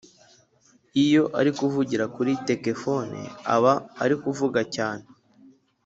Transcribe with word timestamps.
iyo 1.03 1.23
ari 1.39 1.51
kuvugira 1.57 2.05
kuri 2.15 2.31
tekefone 2.47 3.19
aba 3.55 3.73
ari 4.03 4.15
kuvuga 4.23 4.59
cyane 4.75 5.05